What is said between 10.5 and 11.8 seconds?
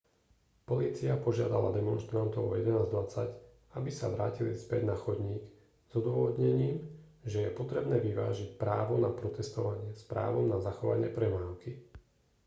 na zachovanie premávky